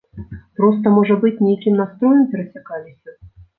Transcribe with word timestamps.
Проста, 0.59 0.93
можа 0.95 1.17
быць, 1.27 1.43
нейкім 1.49 1.77
настроем 1.83 2.25
перасякаліся. 2.35 3.19